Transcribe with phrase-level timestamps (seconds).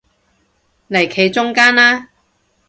[0.89, 2.09] 嚟企中間啦